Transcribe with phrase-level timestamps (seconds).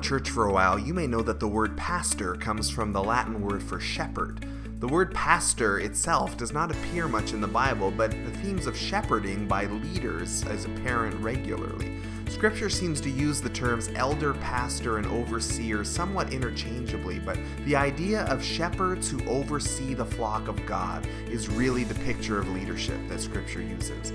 [0.00, 3.02] around church for a while, you may know that the word pastor comes from the
[3.02, 4.46] Latin word for shepherd.
[4.80, 8.74] The word pastor itself does not appear much in the Bible, but the themes of
[8.74, 11.98] shepherding by leaders is apparent regularly.
[12.28, 18.22] Scripture seems to use the terms elder, pastor, and overseer somewhat interchangeably, but the idea
[18.22, 23.20] of shepherds who oversee the flock of God is really the picture of leadership that
[23.20, 24.14] Scripture uses.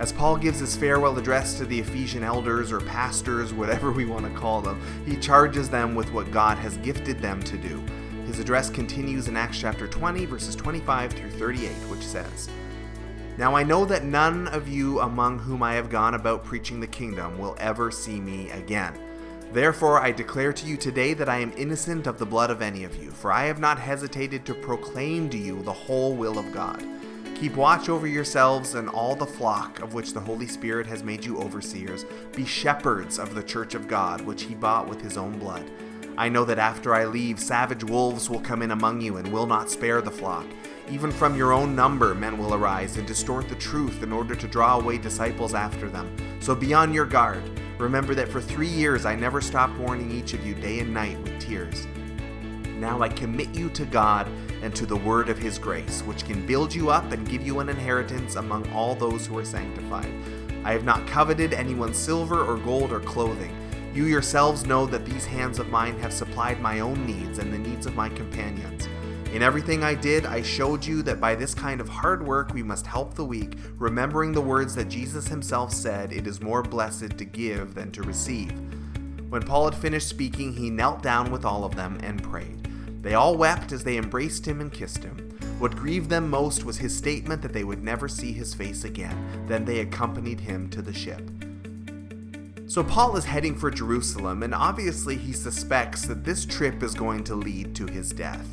[0.00, 4.24] As Paul gives his farewell address to the Ephesian elders or pastors, whatever we want
[4.24, 7.84] to call them, he charges them with what God has gifted them to do.
[8.24, 12.48] His address continues in Acts chapter 20, verses 25 through 38, which says,
[13.36, 16.86] Now I know that none of you among whom I have gone about preaching the
[16.86, 18.98] kingdom will ever see me again.
[19.52, 22.84] Therefore, I declare to you today that I am innocent of the blood of any
[22.84, 26.50] of you, for I have not hesitated to proclaim to you the whole will of
[26.54, 26.82] God.
[27.40, 31.24] Keep watch over yourselves and all the flock of which the Holy Spirit has made
[31.24, 32.04] you overseers.
[32.36, 35.64] Be shepherds of the church of God, which he bought with his own blood.
[36.18, 39.46] I know that after I leave, savage wolves will come in among you and will
[39.46, 40.44] not spare the flock.
[40.90, 44.46] Even from your own number, men will arise and distort the truth in order to
[44.46, 46.14] draw away disciples after them.
[46.40, 47.42] So be on your guard.
[47.78, 51.18] Remember that for three years I never stopped warning each of you day and night
[51.22, 51.86] with tears.
[52.80, 54.26] Now I commit you to God
[54.62, 57.60] and to the word of his grace, which can build you up and give you
[57.60, 60.10] an inheritance among all those who are sanctified.
[60.64, 63.54] I have not coveted anyone's silver or gold or clothing.
[63.92, 67.58] You yourselves know that these hands of mine have supplied my own needs and the
[67.58, 68.88] needs of my companions.
[69.34, 72.62] In everything I did, I showed you that by this kind of hard work we
[72.62, 77.18] must help the weak, remembering the words that Jesus himself said, It is more blessed
[77.18, 78.52] to give than to receive.
[79.28, 82.69] When Paul had finished speaking, he knelt down with all of them and prayed.
[83.02, 85.36] They all wept as they embraced him and kissed him.
[85.58, 89.46] What grieved them most was his statement that they would never see his face again.
[89.46, 91.30] Then they accompanied him to the ship.
[92.66, 97.24] So Paul is heading for Jerusalem, and obviously he suspects that this trip is going
[97.24, 98.46] to lead to his death.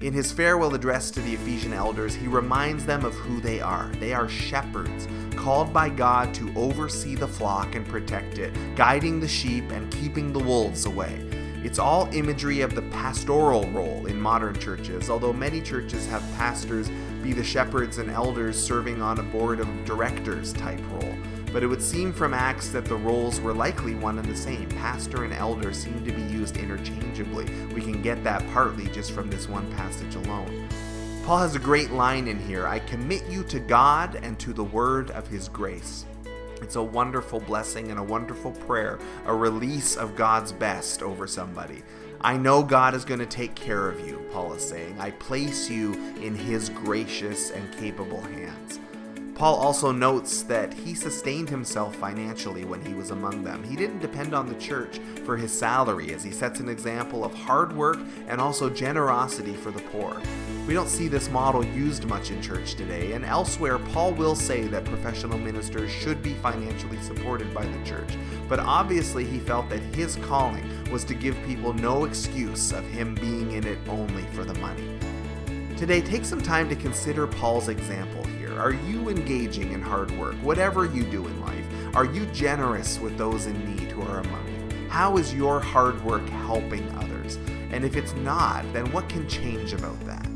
[0.00, 3.88] In his farewell address to the Ephesian elders, he reminds them of who they are.
[3.98, 9.28] They are shepherds, called by God to oversee the flock and protect it, guiding the
[9.28, 11.37] sheep and keeping the wolves away.
[11.64, 16.88] It's all imagery of the pastoral role in modern churches, although many churches have pastors
[17.22, 21.14] be the shepherds and elders serving on a board of directors type role.
[21.52, 24.68] But it would seem from Acts that the roles were likely one and the same.
[24.68, 27.46] Pastor and elder seem to be used interchangeably.
[27.74, 30.68] We can get that partly just from this one passage alone.
[31.24, 34.64] Paul has a great line in here I commit you to God and to the
[34.64, 36.04] word of his grace.
[36.60, 41.82] It's a wonderful blessing and a wonderful prayer, a release of God's best over somebody.
[42.20, 44.98] I know God is going to take care of you, Paul is saying.
[44.98, 48.80] I place you in his gracious and capable hands.
[49.38, 53.62] Paul also notes that he sustained himself financially when he was among them.
[53.62, 57.32] He didn't depend on the church for his salary, as he sets an example of
[57.32, 60.20] hard work and also generosity for the poor.
[60.66, 64.62] We don't see this model used much in church today, and elsewhere, Paul will say
[64.62, 68.18] that professional ministers should be financially supported by the church.
[68.48, 73.14] But obviously, he felt that his calling was to give people no excuse of him
[73.14, 74.98] being in it only for the money.
[75.78, 78.52] Today, take some time to consider Paul's example here.
[78.58, 81.64] Are you engaging in hard work, whatever you do in life?
[81.94, 84.88] Are you generous with those in need who are among you?
[84.88, 87.36] How is your hard work helping others?
[87.70, 90.26] And if it's not, then what can change about that?